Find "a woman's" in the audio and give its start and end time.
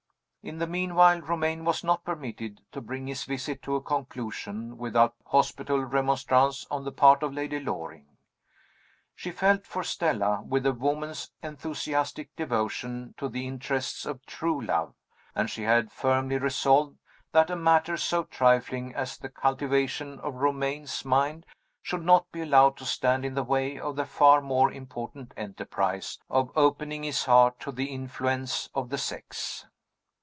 10.65-11.29